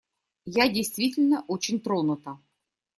Я 0.55 0.67
действительно 0.67 1.43
очень 1.47 1.79
тронута. 1.79 2.39